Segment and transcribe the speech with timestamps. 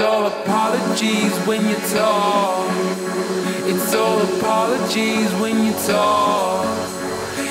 [0.00, 2.68] all apologies when you talk.
[3.66, 6.66] It's all apologies when you talk.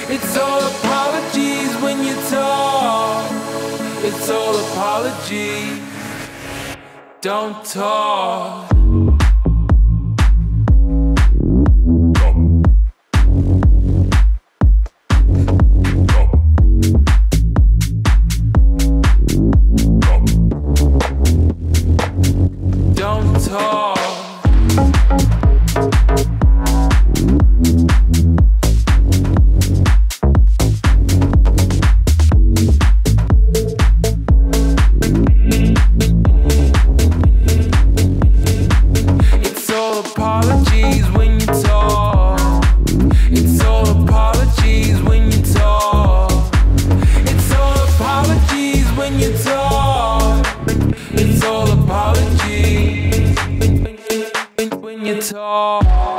[0.10, 3.32] It's all apologies when you talk.
[4.04, 5.80] It's all apologies.
[7.22, 8.73] Don't talk.
[55.34, 56.13] talk.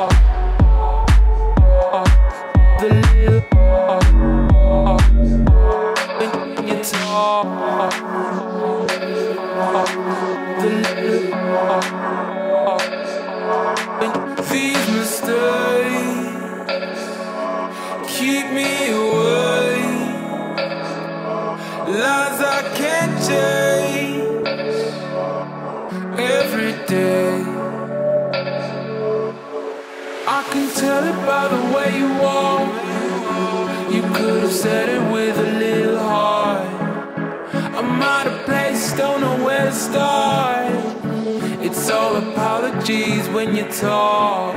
[43.35, 44.55] when you talk.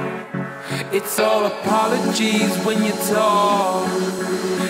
[0.93, 3.89] It's all apologies when you talk.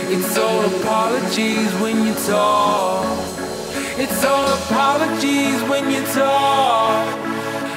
[0.09, 3.05] It's all apologies when you talk.
[3.99, 7.19] It's all apologies when you talk.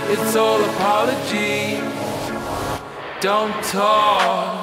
[0.08, 1.80] It's all apologies.
[3.20, 4.59] Don't talk.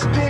[0.00, 0.29] spit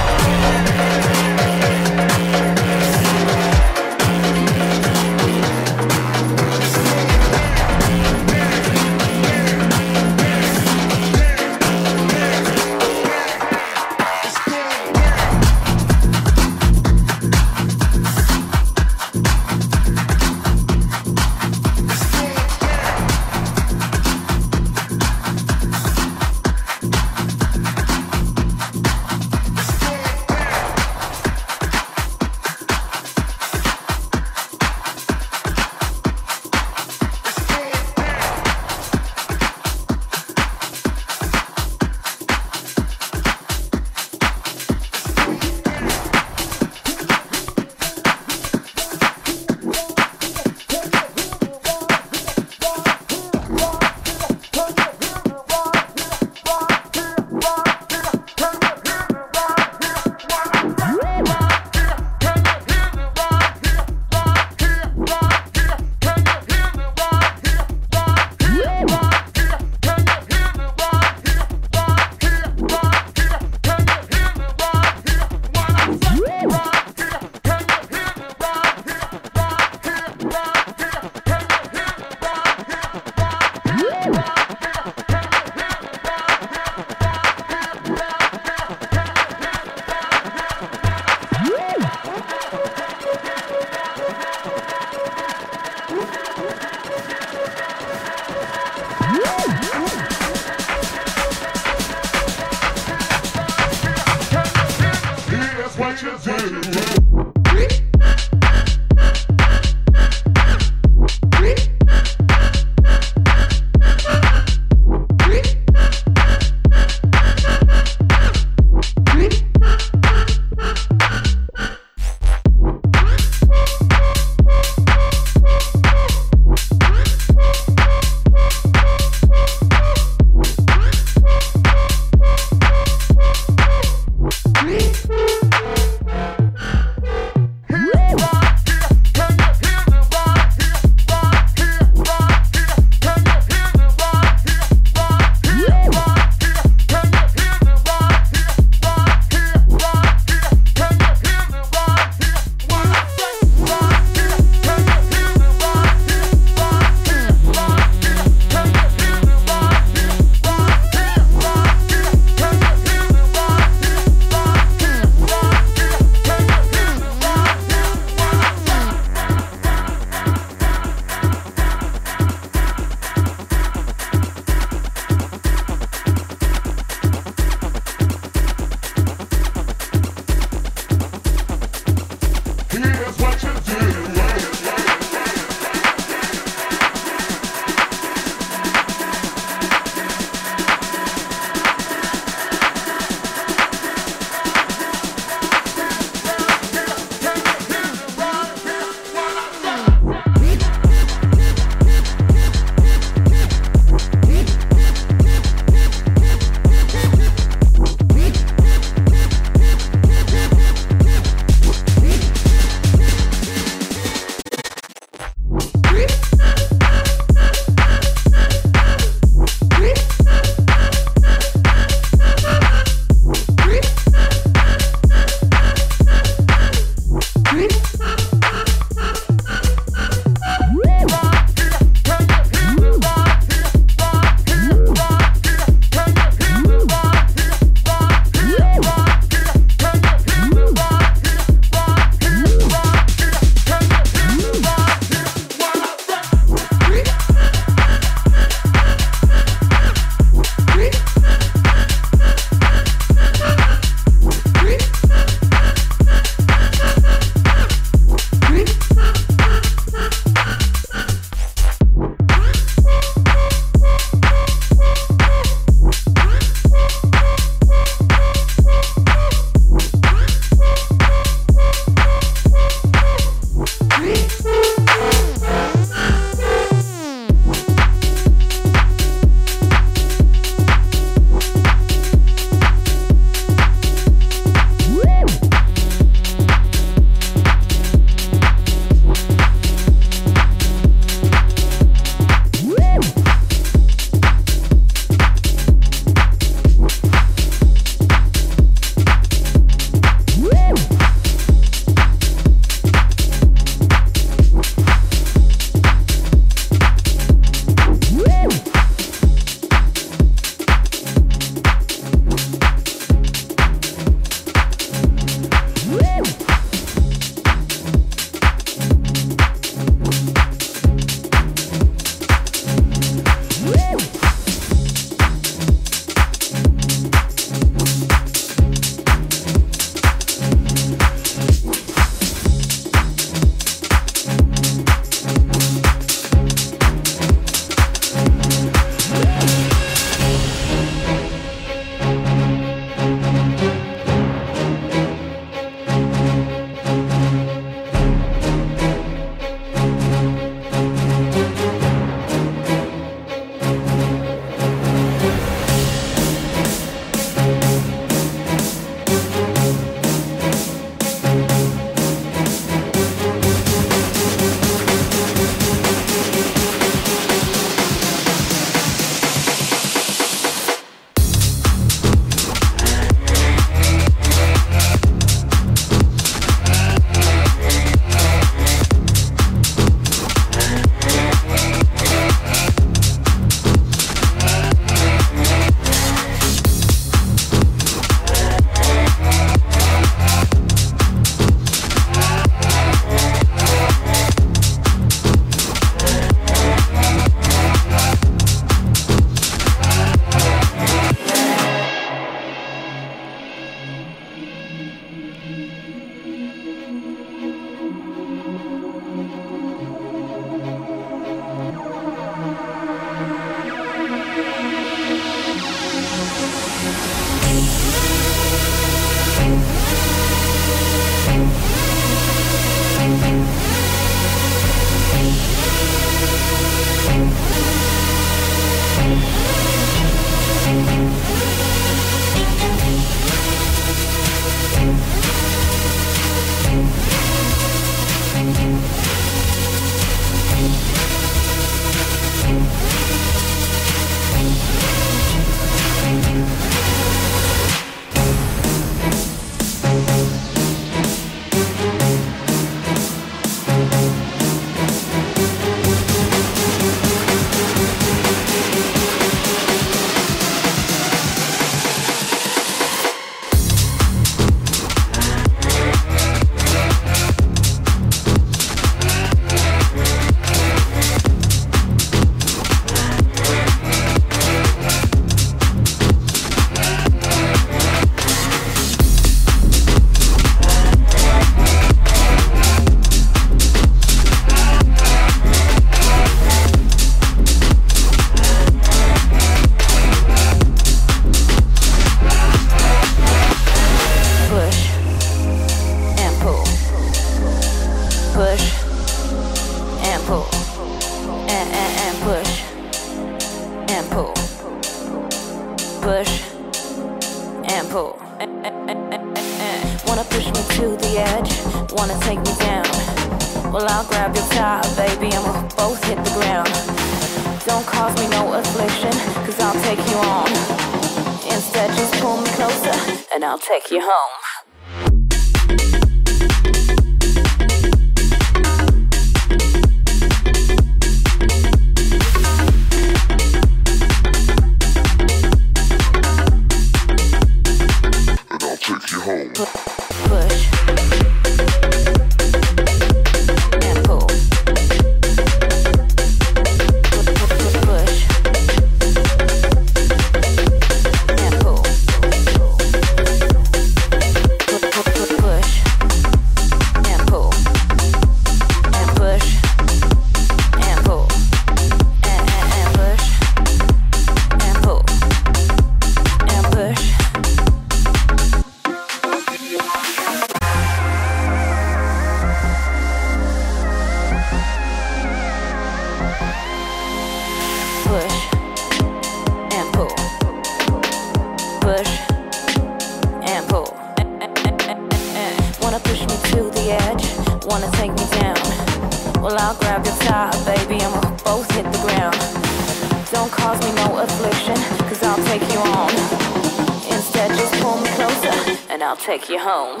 [599.26, 600.00] take you home.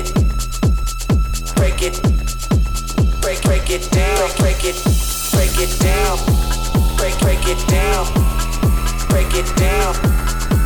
[0.00, 2.00] it, break it,
[3.20, 4.76] break break it down, break it,
[5.32, 6.16] break it down,
[6.96, 8.06] break break it down,
[9.08, 9.92] break it down,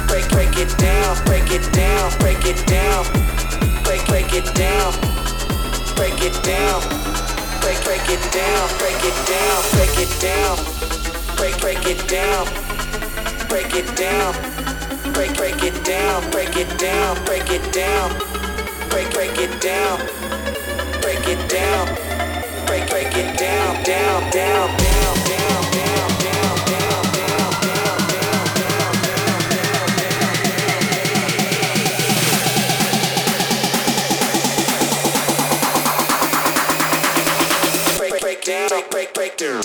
[0.06, 3.04] break break it down, break it down, break it down,
[3.82, 4.92] break break it down,
[5.96, 6.80] break it down,
[7.62, 10.56] break break it down, break it down, break it down,
[11.36, 12.46] break break it down,
[13.48, 14.32] break it down,
[15.12, 18.33] break break it down, break it down, break it down
[18.94, 19.98] break, break it down,
[21.02, 21.86] break it down,
[22.64, 25.34] break, break it down, down, down, down, down, down.
[38.44, 39.62] Down, break, break, break, down.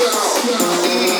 [0.00, 1.19] down.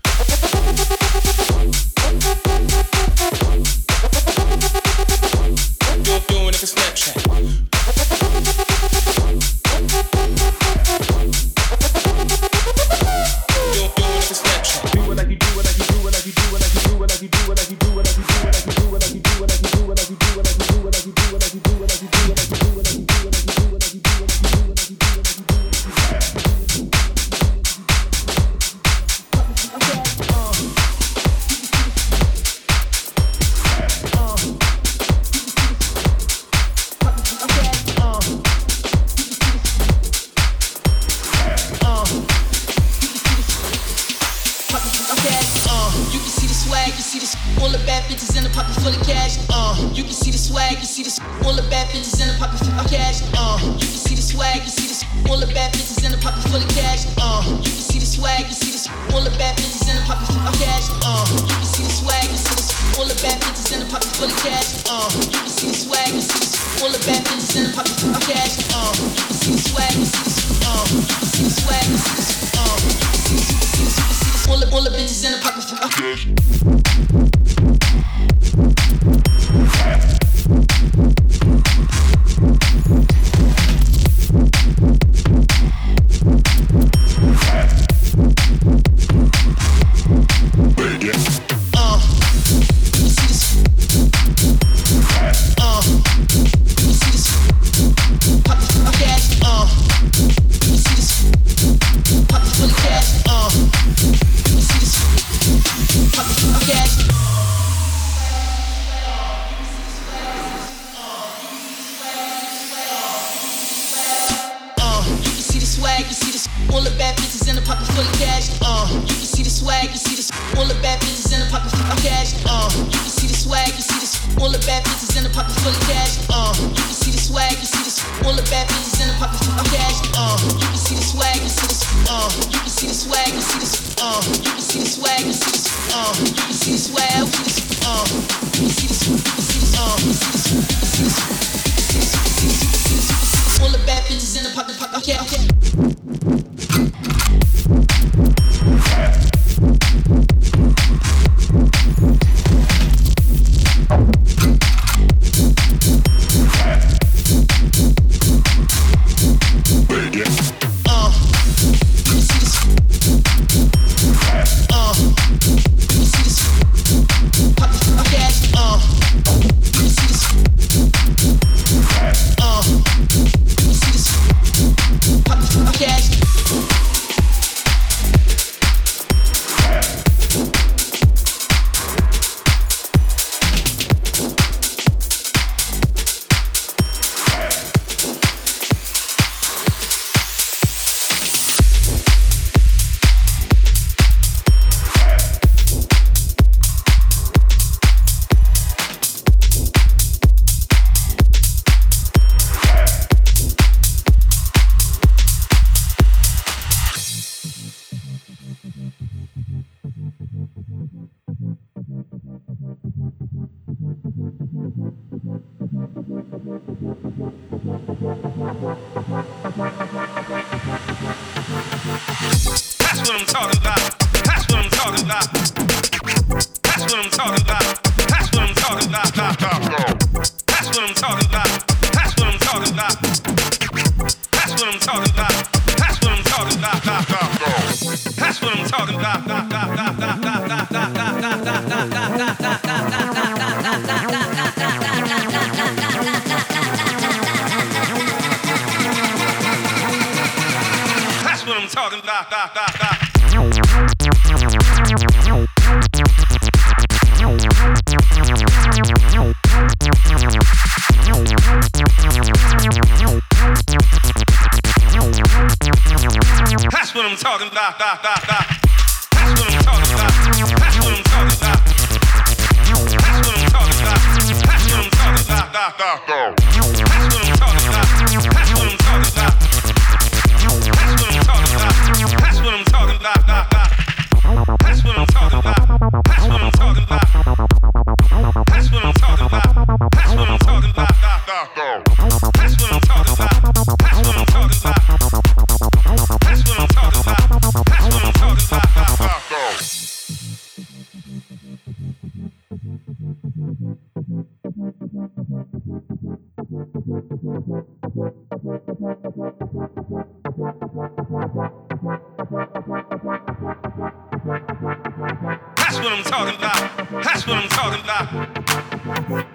[316.11, 316.59] talking about.
[317.05, 318.11] That's what I'm talking about.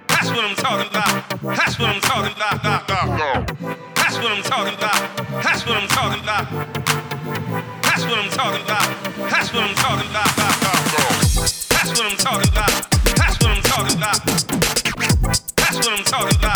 [0.08, 1.24] That's what I'm talking about.
[1.56, 2.66] That's what I'm talking about.
[3.96, 5.16] That's what I'm talking about.
[5.42, 6.44] That's what I'm talking about.
[7.82, 8.84] That's what I'm talking about.
[9.16, 10.36] That's what I'm talking about.
[11.72, 12.74] That's what I'm talking about.
[13.16, 14.20] That's what I'm talking about.
[15.56, 16.55] That's what I'm talking about.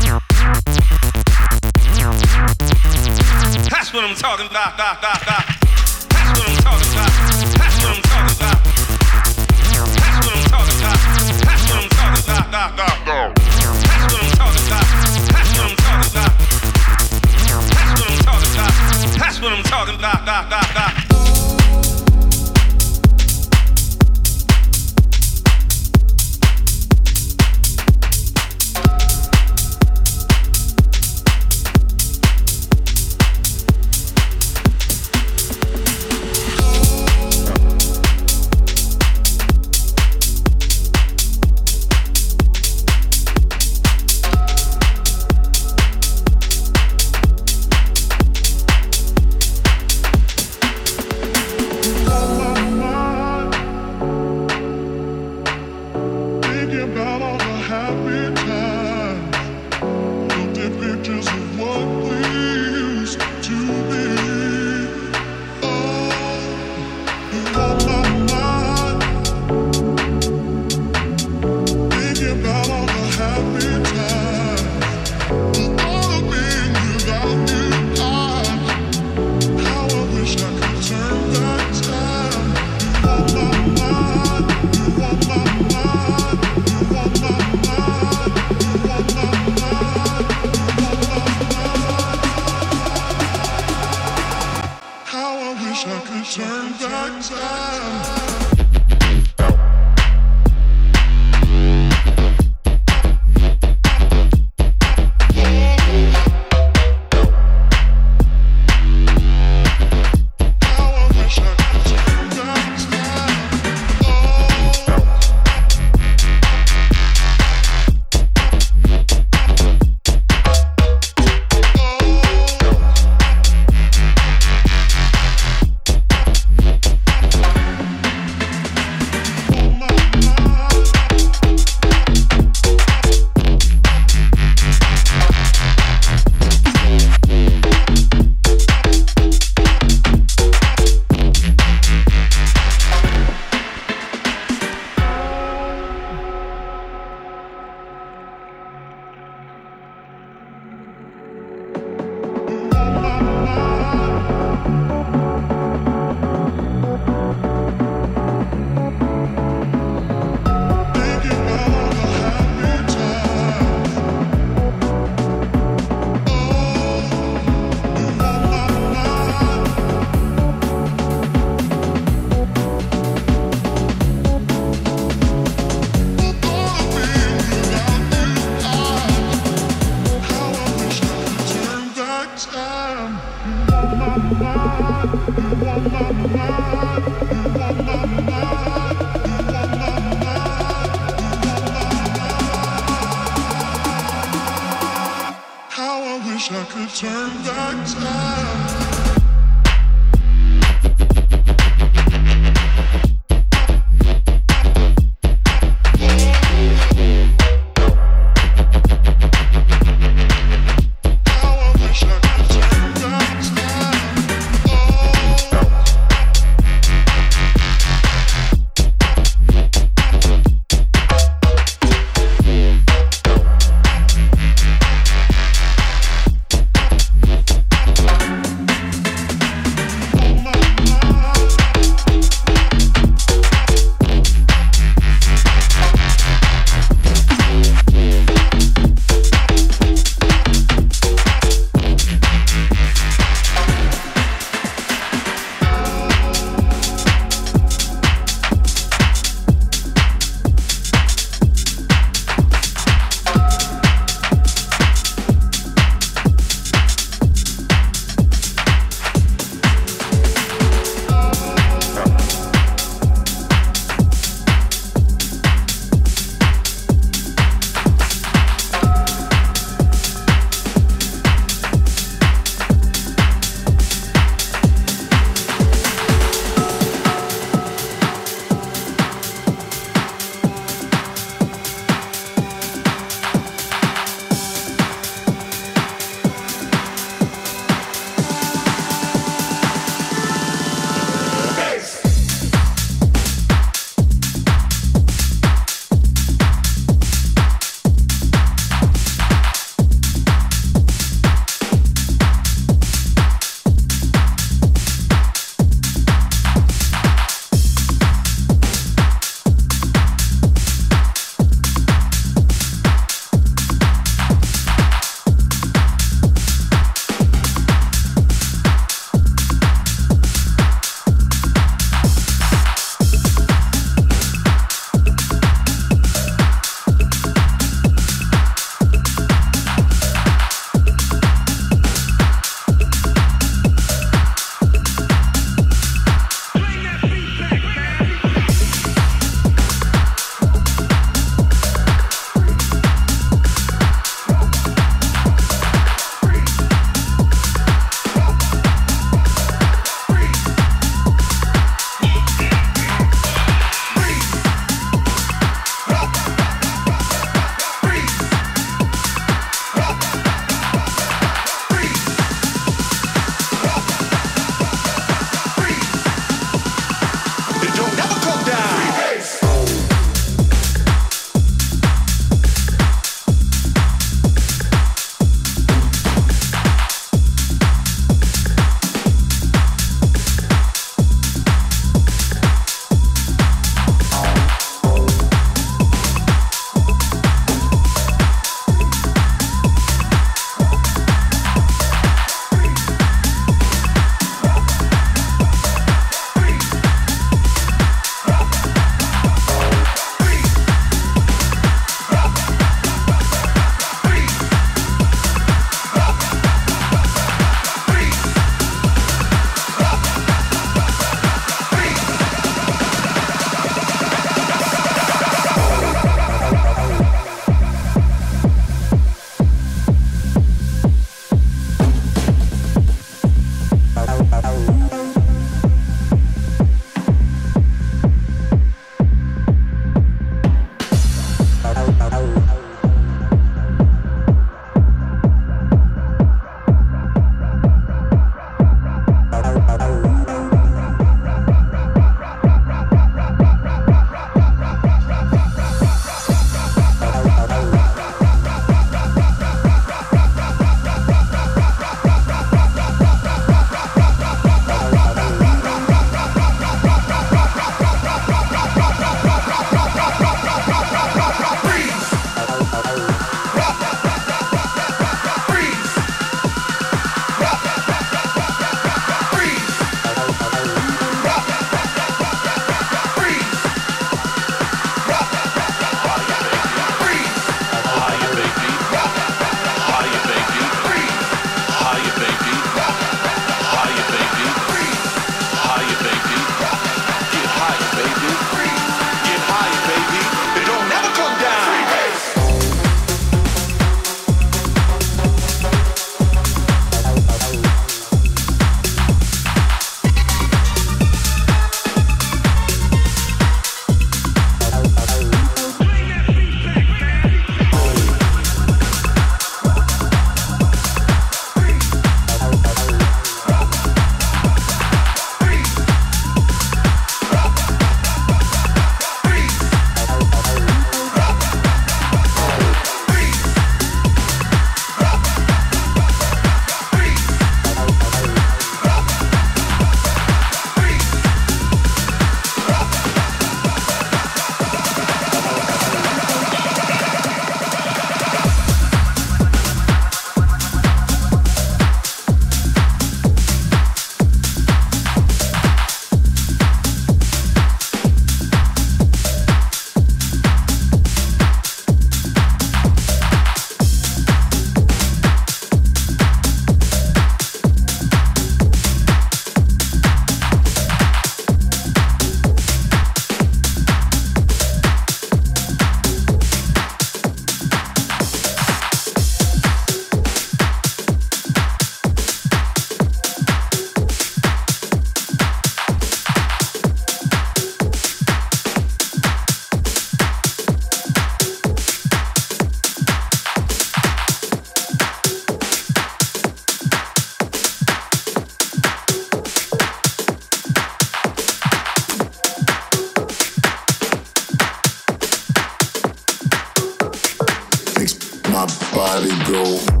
[598.51, 600.00] My body go.